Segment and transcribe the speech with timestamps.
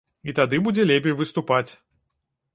[0.31, 1.69] І тады будзе лепей выступаць.